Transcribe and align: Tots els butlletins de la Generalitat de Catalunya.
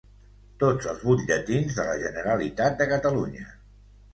Tots 0.63 0.87
els 0.93 1.03
butlletins 1.09 1.77
de 1.81 1.85
la 1.91 1.95
Generalitat 2.07 2.81
de 2.83 2.89
Catalunya. 2.97 3.49